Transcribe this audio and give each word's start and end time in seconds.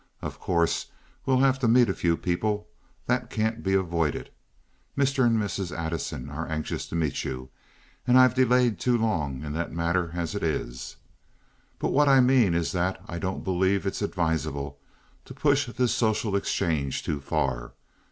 Of 0.19 0.39
course 0.39 0.87
we'll 1.27 1.41
have 1.41 1.59
to 1.59 1.67
meet 1.67 1.87
a 1.87 1.93
few 1.93 2.17
people. 2.17 2.67
That 3.05 3.29
can't 3.29 3.61
be 3.61 3.75
avoided. 3.75 4.31
Mr. 4.97 5.23
and 5.23 5.37
Mrs. 5.39 5.71
Addison 5.71 6.27
are 6.27 6.47
anxious 6.47 6.87
to 6.87 6.95
meet 6.95 7.23
you, 7.23 7.49
and 8.07 8.17
I've 8.17 8.33
delayed 8.33 8.79
too 8.79 8.97
long 8.97 9.43
in 9.43 9.53
that 9.53 9.71
matter 9.71 10.09
as 10.15 10.33
it 10.33 10.41
is. 10.41 10.95
But 11.77 11.89
what 11.91 12.07
I 12.09 12.19
mean 12.19 12.55
is 12.55 12.71
that 12.71 12.99
I 13.07 13.19
don't 13.19 13.43
believe 13.43 13.85
it's 13.85 14.01
advisable 14.01 14.79
to 15.25 15.35
push 15.35 15.67
this 15.67 15.93
social 15.93 16.35
exchange 16.35 17.03
too 17.03 17.19
far. 17.21 17.73